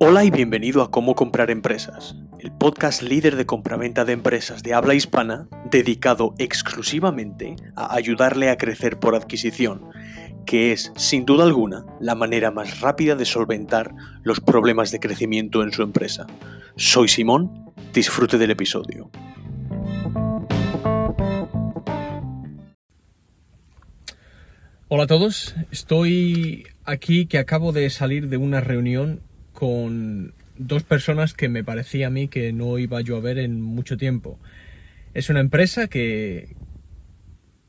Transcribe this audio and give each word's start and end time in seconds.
Hola 0.00 0.24
y 0.24 0.30
bienvenido 0.30 0.82
a 0.82 0.90
Cómo 0.90 1.14
comprar 1.14 1.52
empresas, 1.52 2.16
el 2.40 2.50
podcast 2.50 3.00
líder 3.00 3.36
de 3.36 3.46
compraventa 3.46 4.04
de 4.04 4.12
empresas 4.12 4.64
de 4.64 4.74
habla 4.74 4.94
hispana 4.94 5.46
dedicado 5.70 6.34
exclusivamente 6.38 7.54
a 7.76 7.94
ayudarle 7.94 8.50
a 8.50 8.58
crecer 8.58 8.98
por 8.98 9.14
adquisición, 9.14 9.82
que 10.46 10.72
es, 10.72 10.92
sin 10.96 11.24
duda 11.24 11.44
alguna, 11.44 11.86
la 12.00 12.16
manera 12.16 12.50
más 12.50 12.80
rápida 12.80 13.14
de 13.14 13.24
solventar 13.24 13.94
los 14.24 14.40
problemas 14.40 14.90
de 14.90 14.98
crecimiento 14.98 15.62
en 15.62 15.70
su 15.70 15.82
empresa. 15.82 16.26
Soy 16.74 17.06
Simón, 17.06 17.72
disfrute 17.92 18.36
del 18.36 18.50
episodio. 18.50 19.12
Hola 24.88 25.04
a 25.04 25.06
todos, 25.06 25.54
estoy 25.70 26.66
aquí 26.84 27.26
que 27.26 27.38
acabo 27.38 27.70
de 27.70 27.88
salir 27.90 28.28
de 28.28 28.38
una 28.38 28.60
reunión 28.60 29.22
con 29.54 30.34
dos 30.58 30.82
personas 30.82 31.32
que 31.32 31.48
me 31.48 31.64
parecía 31.64 32.08
a 32.08 32.10
mí 32.10 32.28
que 32.28 32.52
no 32.52 32.78
iba 32.78 33.00
yo 33.00 33.16
a 33.16 33.20
ver 33.20 33.38
en 33.38 33.62
mucho 33.62 33.96
tiempo. 33.96 34.38
Es 35.14 35.30
una 35.30 35.40
empresa 35.40 35.88
que, 35.88 36.54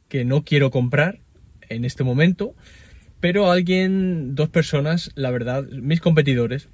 que 0.09 0.25
no 0.25 0.43
quiero 0.43 0.71
comprar 0.71 1.19
en 1.69 1.85
este 1.85 2.03
momento, 2.03 2.55
pero 3.19 3.49
alguien, 3.49 4.35
dos 4.35 4.49
personas, 4.49 5.11
la 5.15 5.31
verdad, 5.31 5.63
mis 5.69 6.01
competidores, 6.01 6.69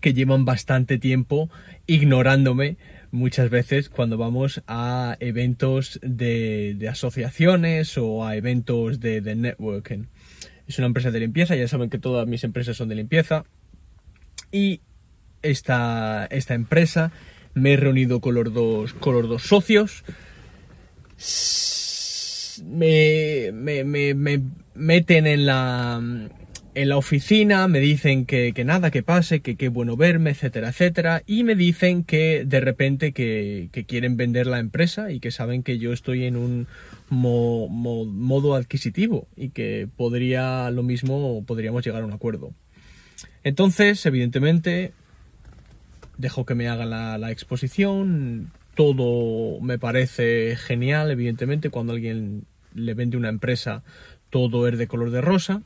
que 0.00 0.14
llevan 0.14 0.44
bastante 0.44 0.98
tiempo 0.98 1.50
ignorándome 1.86 2.76
muchas 3.10 3.48
veces 3.48 3.88
cuando 3.88 4.18
vamos 4.18 4.62
a 4.66 5.16
eventos 5.20 6.00
de, 6.02 6.74
de 6.76 6.88
asociaciones 6.88 7.96
o 7.96 8.26
a 8.26 8.36
eventos 8.36 8.98
de, 9.00 9.20
de 9.20 9.36
networking. 9.36 10.06
Es 10.66 10.78
una 10.78 10.88
empresa 10.88 11.10
de 11.10 11.20
limpieza, 11.20 11.54
ya 11.54 11.68
saben 11.68 11.90
que 11.90 11.98
todas 11.98 12.26
mis 12.26 12.42
empresas 12.42 12.76
son 12.76 12.88
de 12.88 12.96
limpieza. 12.96 13.44
Y 14.54 14.82
esta, 15.42 16.26
esta 16.30 16.54
empresa 16.54 17.10
me 17.54 17.72
he 17.72 17.76
reunido 17.76 18.20
con 18.20 18.36
los 18.36 18.54
dos, 18.54 18.94
con 18.94 19.14
los 19.14 19.28
dos 19.28 19.42
socios. 19.42 20.04
Me, 22.64 23.50
me, 23.52 23.82
me, 23.82 24.14
me 24.14 24.40
meten 24.76 25.26
en 25.26 25.44
la, 25.44 26.00
en 26.74 26.88
la 26.88 26.96
oficina, 26.96 27.66
me 27.66 27.80
dicen 27.80 28.26
que, 28.26 28.52
que 28.54 28.64
nada, 28.64 28.92
que 28.92 29.02
pase, 29.02 29.40
que 29.40 29.56
qué 29.56 29.70
bueno 29.70 29.96
verme, 29.96 30.30
etcétera, 30.30 30.68
etcétera. 30.68 31.24
Y 31.26 31.42
me 31.42 31.56
dicen 31.56 32.04
que 32.04 32.44
de 32.46 32.60
repente 32.60 33.10
que, 33.10 33.70
que 33.72 33.84
quieren 33.86 34.16
vender 34.16 34.46
la 34.46 34.60
empresa 34.60 35.10
y 35.10 35.18
que 35.18 35.32
saben 35.32 35.64
que 35.64 35.78
yo 35.78 35.92
estoy 35.92 36.26
en 36.26 36.36
un 36.36 36.68
mo, 37.10 37.66
mo, 37.66 38.04
modo 38.04 38.54
adquisitivo 38.54 39.26
y 39.34 39.48
que 39.48 39.88
podría 39.96 40.70
lo 40.70 40.84
mismo, 40.84 41.42
podríamos 41.44 41.84
llegar 41.84 42.04
a 42.04 42.06
un 42.06 42.12
acuerdo. 42.12 42.52
Entonces, 43.42 44.04
evidentemente, 44.06 44.92
dejo 46.16 46.46
que 46.46 46.54
me 46.54 46.68
haga 46.68 46.86
la, 46.86 47.30
exposición. 47.30 48.52
Todo 48.74 49.60
me 49.60 49.78
parece 49.78 50.56
genial, 50.56 51.10
evidentemente, 51.10 51.70
cuando 51.70 51.92
alguien 51.92 52.46
le 52.74 52.94
vende 52.94 53.16
una 53.16 53.28
empresa, 53.28 53.82
todo 54.30 54.66
es 54.66 54.78
de 54.78 54.88
color 54.88 55.10
de 55.10 55.20
rosa. 55.20 55.62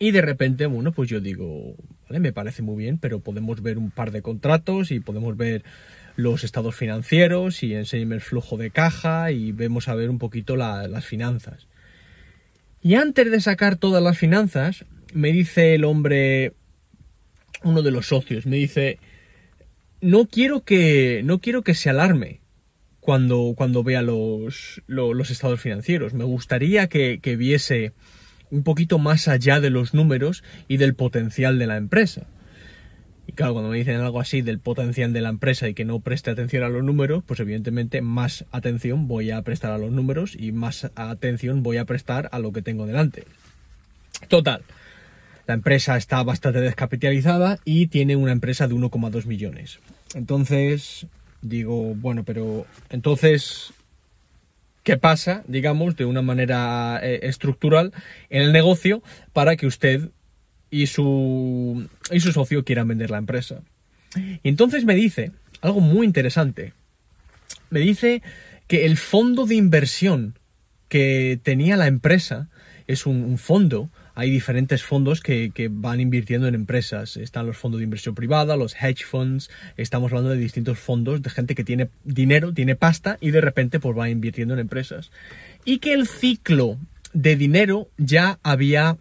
Y 0.00 0.12
de 0.12 0.22
repente, 0.22 0.66
bueno, 0.66 0.92
pues 0.92 1.08
yo 1.08 1.20
digo, 1.20 1.74
vale, 2.08 2.20
me 2.20 2.32
parece 2.32 2.62
muy 2.62 2.76
bien, 2.76 2.98
pero 2.98 3.20
podemos 3.20 3.62
ver 3.62 3.78
un 3.78 3.90
par 3.90 4.12
de 4.12 4.22
contratos 4.22 4.90
y 4.90 5.00
podemos 5.00 5.36
ver 5.36 5.64
los 6.16 6.42
estados 6.44 6.74
financieros 6.74 7.62
y 7.62 7.74
enséñeme 7.74 8.16
el 8.16 8.20
flujo 8.20 8.56
de 8.56 8.70
caja 8.70 9.30
y 9.30 9.52
vemos 9.52 9.88
a 9.88 9.94
ver 9.94 10.10
un 10.10 10.18
poquito 10.18 10.56
la, 10.56 10.88
las 10.88 11.04
finanzas. 11.04 11.66
Y 12.80 12.94
antes 12.94 13.30
de 13.30 13.40
sacar 13.40 13.76
todas 13.76 14.02
las 14.02 14.18
finanzas, 14.18 14.84
me 15.12 15.32
dice 15.32 15.74
el 15.74 15.84
hombre, 15.84 16.52
uno 17.62 17.82
de 17.82 17.90
los 17.90 18.08
socios, 18.08 18.46
me 18.46 18.56
dice, 18.56 18.98
no 20.00 20.26
quiero 20.26 20.62
que, 20.62 21.22
no 21.24 21.40
quiero 21.40 21.62
que 21.62 21.74
se 21.74 21.90
alarme 21.90 22.40
cuando, 23.00 23.54
cuando 23.56 23.82
vea 23.82 24.02
los, 24.02 24.82
los, 24.86 25.30
estados 25.30 25.60
financieros. 25.60 26.14
Me 26.14 26.24
gustaría 26.24 26.88
que, 26.88 27.20
que 27.20 27.36
viese 27.36 27.92
un 28.50 28.62
poquito 28.62 28.98
más 28.98 29.28
allá 29.28 29.60
de 29.60 29.70
los 29.70 29.94
números 29.94 30.44
y 30.68 30.76
del 30.76 30.94
potencial 30.94 31.58
de 31.58 31.66
la 31.66 31.76
empresa. 31.76 32.26
Y 33.26 33.32
claro, 33.32 33.52
cuando 33.52 33.70
me 33.70 33.76
dicen 33.76 33.96
algo 33.96 34.20
así 34.20 34.40
del 34.40 34.58
potencial 34.58 35.12
de 35.12 35.20
la 35.20 35.28
empresa 35.28 35.68
y 35.68 35.74
que 35.74 35.84
no 35.84 36.00
preste 36.00 36.30
atención 36.30 36.62
a 36.62 36.70
los 36.70 36.82
números, 36.82 37.22
pues 37.26 37.40
evidentemente 37.40 38.00
más 38.00 38.46
atención 38.52 39.06
voy 39.06 39.30
a 39.30 39.42
prestar 39.42 39.72
a 39.72 39.78
los 39.78 39.92
números 39.92 40.34
y 40.34 40.50
más 40.52 40.90
atención 40.94 41.62
voy 41.62 41.76
a 41.76 41.84
prestar 41.84 42.30
a 42.32 42.38
lo 42.38 42.52
que 42.52 42.62
tengo 42.62 42.86
delante. 42.86 43.24
Total, 44.28 44.62
la 45.48 45.54
empresa 45.54 45.96
está 45.96 46.22
bastante 46.22 46.60
descapitalizada 46.60 47.58
y 47.64 47.86
tiene 47.86 48.16
una 48.16 48.32
empresa 48.32 48.68
de 48.68 48.74
1,2 48.74 49.24
millones. 49.24 49.80
Entonces, 50.14 51.06
digo, 51.40 51.94
bueno, 51.94 52.22
pero 52.22 52.66
entonces 52.90 53.72
qué 54.82 54.98
pasa, 54.98 55.44
digamos, 55.48 55.96
de 55.96 56.04
una 56.04 56.20
manera 56.20 57.00
eh, 57.02 57.20
estructural 57.22 57.94
en 58.28 58.42
el 58.42 58.52
negocio 58.52 59.02
para 59.32 59.56
que 59.56 59.66
usted 59.66 60.10
y 60.70 60.86
su, 60.88 61.88
y 62.10 62.20
su 62.20 62.32
socio 62.32 62.62
quieran 62.62 62.88
vender 62.88 63.10
la 63.10 63.16
empresa. 63.16 63.62
Y 64.16 64.50
entonces 64.50 64.84
me 64.84 64.94
dice 64.94 65.32
algo 65.62 65.80
muy 65.80 66.06
interesante. 66.06 66.74
Me 67.70 67.80
dice 67.80 68.22
que 68.66 68.84
el 68.84 68.98
fondo 68.98 69.46
de 69.46 69.54
inversión 69.54 70.38
que 70.88 71.40
tenía 71.42 71.78
la 71.78 71.86
empresa 71.86 72.50
es 72.86 73.06
un, 73.06 73.24
un 73.24 73.38
fondo 73.38 73.88
hay 74.18 74.30
diferentes 74.30 74.82
fondos 74.82 75.20
que, 75.20 75.52
que, 75.54 75.68
van 75.70 76.00
invirtiendo 76.00 76.48
en 76.48 76.56
empresas. 76.56 77.16
Están 77.16 77.46
los 77.46 77.56
fondos 77.56 77.78
de 77.78 77.84
inversión 77.84 78.16
privada, 78.16 78.56
los 78.56 78.74
hedge 78.74 79.04
funds, 79.04 79.48
estamos 79.76 80.10
hablando 80.10 80.30
de 80.30 80.38
distintos 80.38 80.76
fondos 80.80 81.22
de 81.22 81.30
gente 81.30 81.54
que 81.54 81.62
tiene 81.62 81.88
dinero, 82.02 82.52
tiene 82.52 82.74
pasta 82.74 83.16
y 83.20 83.30
de 83.30 83.40
repente 83.40 83.78
pues 83.78 83.96
va 83.96 84.10
invirtiendo 84.10 84.54
en 84.54 84.60
empresas. 84.60 85.12
Y 85.64 85.78
que 85.78 85.92
el 85.92 86.08
ciclo 86.08 86.78
de 87.12 87.36
dinero 87.36 87.90
ya 87.96 88.40
había 88.42 88.96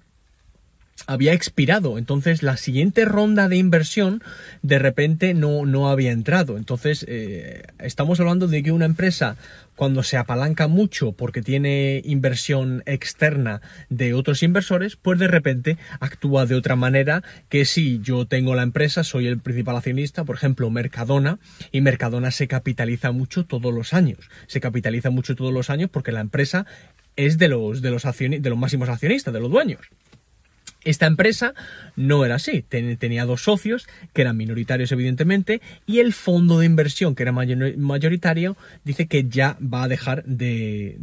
había 1.06 1.34
expirado. 1.34 1.97
Entonces 1.97 2.44
la 2.44 2.58
siguiente 2.58 3.06
ronda 3.06 3.47
de 3.47 3.58
inversión 3.58 4.24
de 4.62 4.80
repente 4.80 5.34
no, 5.34 5.66
no 5.66 5.90
había 5.90 6.12
entrado. 6.12 6.58
Entonces 6.58 7.06
eh, 7.08 7.63
estamos 7.80 8.19
hablando 8.19 8.47
de 8.47 8.63
que 8.63 8.72
una 8.72 8.85
empresa 8.85 9.38
cuando 9.75 10.02
se 10.02 10.18
apalanca 10.18 10.68
mucho 10.68 11.12
porque 11.12 11.44
tiene 11.44 12.02
inversión 12.03 12.81
externa 12.88 13.62
de 13.90 14.16
otros 14.16 14.41
inversores, 14.41 14.96
pues 14.96 15.19
de 15.19 15.28
repente 15.28 15.78
actúa 16.00 16.47
de 16.47 16.56
otra 16.56 16.75
manera 16.75 17.24
que 17.47 17.63
si 17.63 18.00
yo 18.02 18.25
tengo 18.25 18.56
la 18.56 18.63
empresa, 18.63 19.03
soy 19.03 19.28
el 19.28 19.40
principal 19.40 19.78
accionista, 19.78 20.25
por 20.25 20.36
ejemplo, 20.36 20.69
Mercadona, 20.72 21.38
y 21.72 21.81
Mercadona 21.81 22.31
se 22.31 22.47
capitaliza 22.47 23.12
mucho 23.12 23.46
todos 23.46 23.72
los 23.72 23.94
años. 23.94 24.30
Se 24.47 24.59
capitaliza 24.59 25.12
mucho 25.12 25.36
todos 25.36 25.53
los 25.53 25.69
años 25.69 25.91
porque 25.91 26.12
la 26.12 26.22
empresa 26.22 26.66
es 27.16 27.38
de 27.38 27.47
los, 27.47 27.81
de 27.81 27.91
los, 27.91 28.03
de 28.03 28.50
los 28.50 28.57
máximos 28.57 28.90
accionistas, 28.90 29.34
de 29.34 29.40
los 29.40 29.52
dueños. 29.52 29.81
Esta 30.88 31.06
empresa 31.06 31.53
no 31.98 32.24
era 32.24 32.36
así, 32.36 32.62
tenía 32.62 33.25
dos 33.25 33.44
socios 33.44 33.90
que 34.14 34.22
eran 34.22 34.38
minoritarios 34.38 34.90
evidentemente 34.94 35.59
y 35.86 36.00
el 36.00 36.14
fondo 36.14 36.59
de 36.59 36.66
inversión 36.66 37.14
que 37.14 37.24
era 37.24 37.34
mayoritario 37.34 38.56
dice 38.86 39.08
que 39.08 39.25
ya 39.28 39.58
va 39.62 39.84
a 39.84 39.90
dejar 39.90 40.24
de, 40.24 40.96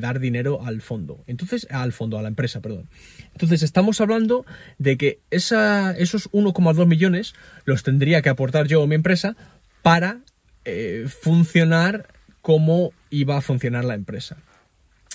dar 0.00 0.20
dinero 0.20 0.64
al 0.64 0.80
fondo, 0.80 1.22
entonces 1.26 1.66
al 1.70 1.92
fondo, 1.92 2.18
a 2.18 2.22
la 2.22 2.28
empresa, 2.28 2.62
perdón. 2.62 2.88
Entonces 3.32 3.62
estamos 3.62 4.00
hablando 4.00 4.46
de 4.78 4.96
que 4.96 5.18
esa, 5.30 5.94
esos 5.98 6.30
1,2 6.30 6.86
millones 6.86 7.34
los 7.66 7.82
tendría 7.82 8.22
que 8.22 8.30
aportar 8.30 8.68
yo 8.68 8.80
o 8.80 8.86
mi 8.86 8.94
empresa 8.94 9.36
para 9.82 10.20
eh, 10.64 11.08
funcionar 11.08 12.08
como 12.40 12.94
iba 13.10 13.36
a 13.36 13.42
funcionar 13.42 13.84
la 13.84 13.96
empresa. 13.96 14.38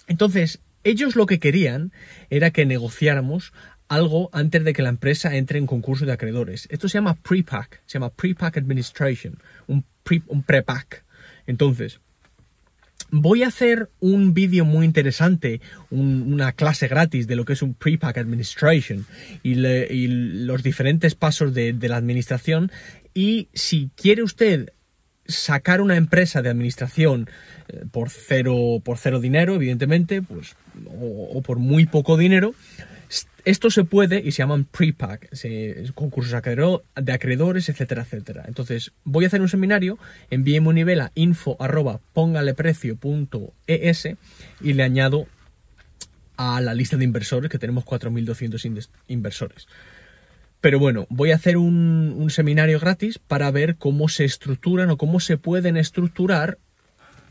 Entonces, 0.07 0.59
ellos 0.85 1.15
lo 1.15 1.25
que 1.25 1.39
querían 1.39 1.91
era 2.29 2.51
que 2.51 2.67
negociáramos 2.67 3.53
algo 3.87 4.29
antes 4.33 4.63
de 4.63 4.73
que 4.73 4.81
la 4.81 4.89
empresa 4.89 5.35
entre 5.35 5.59
en 5.59 5.67
concurso 5.67 6.05
de 6.05 6.13
acreedores. 6.13 6.67
Esto 6.71 6.89
se 6.89 6.97
llama 6.97 7.15
pre-pack, 7.15 7.81
se 7.85 7.93
llama 7.93 8.09
pre-pack 8.09 8.57
administration, 8.57 9.39
un, 9.67 9.85
pre, 10.03 10.21
un 10.27 10.43
pre-pack. 10.43 11.03
Entonces, 11.47 11.99
voy 13.11 13.43
a 13.43 13.47
hacer 13.47 13.89
un 13.99 14.33
vídeo 14.33 14.65
muy 14.65 14.85
interesante, 14.85 15.61
un, 15.89 16.33
una 16.33 16.51
clase 16.53 16.87
gratis 16.87 17.27
de 17.27 17.35
lo 17.35 17.45
que 17.45 17.53
es 17.53 17.61
un 17.61 17.73
pre-pack 17.73 18.17
administration 18.17 19.05
y, 19.43 19.55
los 19.55 20.63
diferentes 20.63 21.15
pasos 21.15 21.53
de, 21.53 21.75
la 21.81 21.97
administración. 21.97 22.71
Y 23.13 23.47
si 23.53 23.89
quiere 23.95 24.23
usted 24.23 24.73
sacar 25.27 25.81
una 25.81 25.95
empresa 25.95 26.41
de 26.41 26.49
administración 26.49 27.29
eh, 27.67 27.85
por 27.91 28.09
cero, 28.09 28.81
por 28.83 28.97
cero 28.97 29.19
dinero, 29.19 29.55
evidentemente, 29.55 30.21
pues, 30.21 30.55
o 30.87 31.41
por 31.41 31.57
muy 31.57 31.85
poco 31.85 32.17
dinero, 32.17 32.53
esto 33.45 33.69
se 33.69 33.83
puede 33.83 34.19
y 34.19 34.31
se 34.31 34.39
llaman 34.39 34.65
pre-pack, 34.65 35.29
concursos 35.93 36.31
de 36.31 37.13
acreedores, 37.13 37.69
etcétera, 37.69 38.01
etcétera. 38.01 38.45
Entonces, 38.47 38.91
voy 39.03 39.25
a 39.25 39.27
hacer 39.27 39.41
un 39.41 39.49
seminario, 39.49 39.99
envíeme 40.31 40.69
un 40.69 40.75
nivel 40.75 41.01
a 41.01 41.11
info 41.13 41.55
arroba 41.59 41.99
póngaleprecio.es 42.13 44.07
y 44.61 44.73
le 44.73 44.83
añado 44.83 45.27
a 46.37 46.59
la 46.59 46.73
lista 46.73 46.97
de 46.97 47.05
inversores, 47.05 47.51
que 47.51 47.59
tenemos 47.59 47.85
4.200 47.85 48.89
inversores. 49.07 49.67
Pero 50.59 50.79
bueno, 50.79 51.05
voy 51.09 51.31
a 51.31 51.35
hacer 51.35 51.57
un 51.57 52.27
seminario 52.31 52.79
gratis 52.79 53.19
para 53.19 53.51
ver 53.51 53.75
cómo 53.75 54.09
se 54.09 54.25
estructuran 54.25 54.89
o 54.89 54.97
cómo 54.97 55.19
se 55.19 55.37
pueden 55.37 55.77
estructurar 55.77 56.57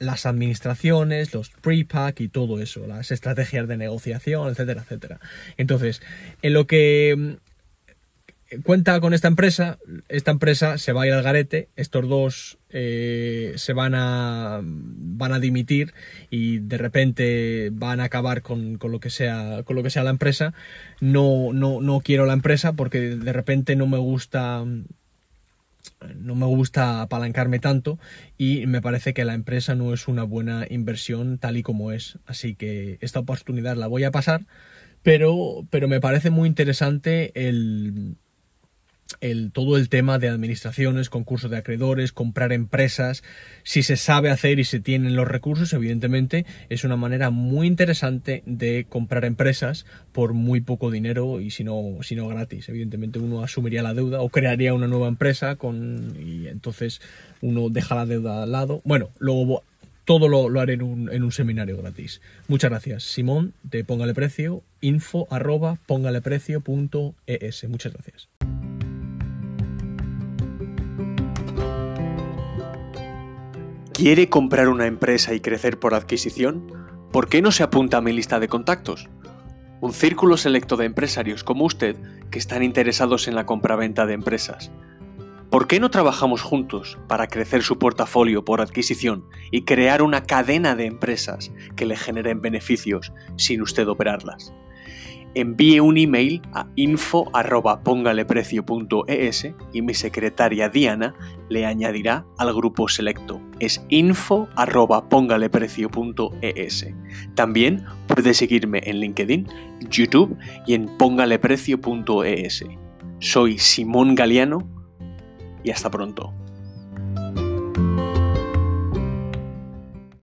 las 0.04 0.26
administraciones, 0.26 1.34
los 1.34 1.50
pre-pack 1.50 2.20
y 2.20 2.28
todo 2.28 2.60
eso, 2.60 2.86
las 2.86 3.10
estrategias 3.10 3.66
de 3.68 3.76
negociación, 3.76 4.48
etcétera, 4.48 4.82
etcétera. 4.82 5.20
Entonces, 5.56 6.02
en 6.42 6.52
lo 6.52 6.66
que 6.66 7.38
cuenta 8.62 9.00
con 9.00 9.14
esta 9.14 9.28
empresa, 9.28 9.78
esta 10.08 10.30
empresa 10.30 10.78
se 10.78 10.92
va 10.92 11.02
a 11.02 11.06
ir 11.06 11.12
al 11.12 11.22
garete, 11.22 11.68
estos 11.76 12.08
dos 12.08 12.58
eh, 12.70 13.54
se 13.56 13.72
van 13.72 13.94
a 13.94 14.60
van 14.62 15.32
a 15.32 15.40
dimitir 15.40 15.94
y 16.30 16.58
de 16.58 16.78
repente 16.78 17.70
van 17.72 18.00
a 18.00 18.04
acabar 18.04 18.42
con, 18.42 18.76
con, 18.78 18.92
lo 18.92 19.00
que 19.00 19.10
sea 19.10 19.62
con 19.64 19.76
lo 19.76 19.82
que 19.82 19.90
sea 19.90 20.04
la 20.04 20.10
empresa. 20.10 20.54
No, 21.00 21.52
no, 21.52 21.80
no 21.80 22.00
quiero 22.00 22.26
la 22.26 22.34
empresa 22.34 22.74
porque 22.74 23.00
de 23.00 23.32
repente 23.32 23.76
no 23.76 23.86
me 23.86 23.98
gusta 23.98 24.64
no 26.16 26.34
me 26.34 26.46
gusta 26.46 27.02
apalancarme 27.02 27.58
tanto 27.58 27.98
y 28.38 28.66
me 28.66 28.82
parece 28.82 29.14
que 29.14 29.24
la 29.24 29.34
empresa 29.34 29.74
no 29.74 29.92
es 29.92 30.08
una 30.08 30.22
buena 30.22 30.66
inversión 30.68 31.38
tal 31.38 31.56
y 31.56 31.62
como 31.62 31.92
es. 31.92 32.18
Así 32.26 32.54
que 32.54 32.98
esta 33.00 33.20
oportunidad 33.20 33.76
la 33.76 33.86
voy 33.86 34.04
a 34.04 34.10
pasar, 34.10 34.46
pero, 35.02 35.66
pero 35.70 35.88
me 35.88 36.00
parece 36.00 36.30
muy 36.30 36.48
interesante 36.48 37.32
el, 37.48 38.16
todo 39.52 39.76
el 39.76 39.88
tema 39.88 40.18
de 40.18 40.28
administraciones, 40.28 41.10
concursos 41.10 41.50
de 41.50 41.56
acreedores, 41.56 42.12
comprar 42.12 42.52
empresas, 42.52 43.22
si 43.62 43.82
se 43.82 43.96
sabe 43.96 44.30
hacer 44.30 44.58
y 44.58 44.64
se 44.64 44.80
tienen 44.80 45.16
los 45.16 45.28
recursos, 45.28 45.72
evidentemente 45.72 46.46
es 46.68 46.84
una 46.84 46.96
manera 46.96 47.30
muy 47.30 47.66
interesante 47.66 48.42
de 48.46 48.86
comprar 48.88 49.24
empresas 49.24 49.86
por 50.12 50.32
muy 50.32 50.60
poco 50.60 50.90
dinero 50.90 51.40
y 51.40 51.50
si 51.50 51.64
no, 51.64 51.98
si 52.02 52.14
no 52.16 52.28
gratis. 52.28 52.68
Evidentemente 52.68 53.18
uno 53.18 53.42
asumiría 53.42 53.82
la 53.82 53.94
deuda 53.94 54.20
o 54.20 54.28
crearía 54.28 54.74
una 54.74 54.88
nueva 54.88 55.08
empresa 55.08 55.56
con, 55.56 56.16
y 56.18 56.48
entonces 56.48 57.00
uno 57.40 57.68
deja 57.70 57.94
la 57.94 58.06
deuda 58.06 58.42
al 58.42 58.52
lado. 58.52 58.80
Bueno, 58.84 59.10
luego 59.18 59.62
todo 60.04 60.28
lo, 60.28 60.48
lo 60.48 60.60
haré 60.60 60.74
en 60.74 60.82
un, 60.82 61.12
en 61.12 61.22
un, 61.22 61.32
seminario 61.32 61.76
gratis. 61.78 62.20
Muchas 62.48 62.70
gracias. 62.70 63.04
Simón 63.04 63.54
de 63.62 63.84
Póngale 63.84 64.14
Precio, 64.14 64.62
info 64.80 65.26
arroba 65.30 65.78
póngaleprecio.es. 65.86 67.68
Muchas 67.68 67.92
gracias. 67.92 68.28
¿Quiere 73.94 74.28
comprar 74.28 74.68
una 74.68 74.88
empresa 74.88 75.34
y 75.34 75.40
crecer 75.40 75.78
por 75.78 75.94
adquisición? 75.94 76.66
¿Por 77.12 77.28
qué 77.28 77.40
no 77.40 77.52
se 77.52 77.62
apunta 77.62 77.98
a 77.98 78.00
mi 78.00 78.12
lista 78.12 78.40
de 78.40 78.48
contactos? 78.48 79.08
Un 79.80 79.92
círculo 79.92 80.36
selecto 80.36 80.76
de 80.76 80.84
empresarios 80.84 81.44
como 81.44 81.64
usted 81.64 81.94
que 82.28 82.40
están 82.40 82.64
interesados 82.64 83.28
en 83.28 83.36
la 83.36 83.46
compraventa 83.46 84.04
de 84.04 84.14
empresas. 84.14 84.72
¿Por 85.48 85.68
qué 85.68 85.78
no 85.78 85.92
trabajamos 85.92 86.42
juntos 86.42 86.98
para 87.06 87.28
crecer 87.28 87.62
su 87.62 87.78
portafolio 87.78 88.44
por 88.44 88.60
adquisición 88.60 89.26
y 89.52 89.62
crear 89.62 90.02
una 90.02 90.24
cadena 90.24 90.74
de 90.74 90.86
empresas 90.86 91.52
que 91.76 91.86
le 91.86 91.96
generen 91.96 92.40
beneficios 92.42 93.12
sin 93.36 93.62
usted 93.62 93.86
operarlas? 93.86 94.52
Envíe 95.34 95.80
un 95.80 95.98
email 95.98 96.40
a 96.52 96.68
info.pongaleprecio.es 96.76 99.48
y 99.72 99.82
mi 99.82 99.94
secretaria 99.94 100.68
Diana 100.68 101.16
le 101.48 101.66
añadirá 101.66 102.24
al 102.38 102.54
grupo 102.54 102.86
selecto. 102.88 103.40
Es 103.60 103.84
info.pongaleprecio.es. 103.88 106.86
También 107.34 107.84
puede 108.06 108.34
seguirme 108.34 108.82
en 108.84 109.00
LinkedIn, 109.00 109.48
YouTube 109.90 110.36
y 110.66 110.74
en 110.74 110.86
pongaleprecio.es. 110.98 112.64
Soy 113.18 113.58
Simón 113.58 114.14
Galeano 114.14 114.68
y 115.62 115.70
hasta 115.70 115.90
pronto. 115.90 116.32